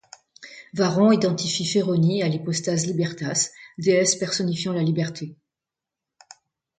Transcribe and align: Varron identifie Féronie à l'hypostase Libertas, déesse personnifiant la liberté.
Varron 0.73 1.11
identifie 1.11 1.63
Féronie 1.63 2.23
à 2.23 2.27
l'hypostase 2.27 2.87
Libertas, 2.87 3.51
déesse 3.77 4.15
personnifiant 4.17 4.73
la 4.73 4.81
liberté. 4.81 5.35